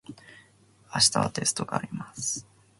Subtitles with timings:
[0.95, 2.47] 明日はテストがあります。